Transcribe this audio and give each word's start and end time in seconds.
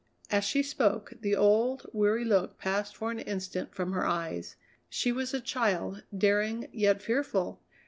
As 0.31 0.43
she 0.45 0.63
spoke, 0.63 1.13
the 1.21 1.35
old, 1.35 1.87
weary 1.93 2.25
look 2.25 2.57
passed 2.57 2.97
for 2.97 3.11
an 3.11 3.19
instant 3.19 3.75
from 3.75 3.91
her 3.91 4.03
eyes; 4.07 4.55
she 4.89 5.11
was 5.11 5.31
a 5.31 5.39
child, 5.39 6.01
daring, 6.17 6.67
yet 6.73 7.03
fearful! 7.03 7.61